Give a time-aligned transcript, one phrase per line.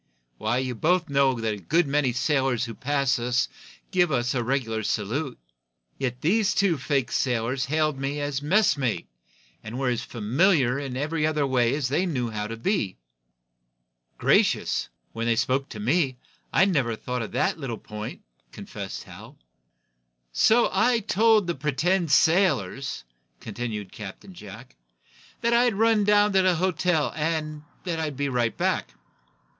[0.39, 3.47] Why, you both know that a good many sailors who pass us
[3.91, 5.37] give us the regular salute.
[5.99, 9.05] Yet these two fake sailors hailed me as 'messmate'
[9.63, 12.97] and were as familiar in every other way as they knew how to be."
[14.17, 14.89] "Gracious!
[15.13, 16.17] When they spoke to me,
[16.51, 19.37] I never thought of that little point," confessed Hal.
[20.33, 23.03] "So I told the pretended sailors,"
[23.39, 24.75] continued Captain Jack,
[25.41, 28.95] "that I'd run down to the hotel, and that I'd be right back."